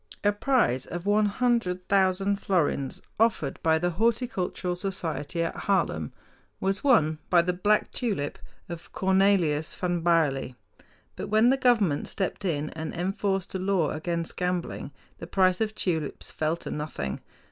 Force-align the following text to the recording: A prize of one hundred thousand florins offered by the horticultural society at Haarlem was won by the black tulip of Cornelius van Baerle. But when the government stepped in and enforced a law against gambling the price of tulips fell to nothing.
A 0.23 0.31
prize 0.31 0.87
of 0.87 1.05
one 1.05 1.27
hundred 1.27 1.87
thousand 1.87 2.37
florins 2.37 3.03
offered 3.19 3.59
by 3.61 3.77
the 3.77 3.91
horticultural 3.91 4.75
society 4.75 5.43
at 5.43 5.55
Haarlem 5.67 6.11
was 6.59 6.83
won 6.83 7.19
by 7.29 7.43
the 7.43 7.53
black 7.53 7.91
tulip 7.91 8.39
of 8.67 8.91
Cornelius 8.93 9.75
van 9.75 10.01
Baerle. 10.01 10.55
But 11.15 11.27
when 11.27 11.51
the 11.51 11.55
government 11.55 12.07
stepped 12.07 12.43
in 12.45 12.71
and 12.71 12.95
enforced 12.95 13.53
a 13.53 13.59
law 13.59 13.91
against 13.91 14.37
gambling 14.37 14.89
the 15.19 15.27
price 15.27 15.61
of 15.61 15.75
tulips 15.75 16.31
fell 16.31 16.57
to 16.57 16.71
nothing. 16.71 17.19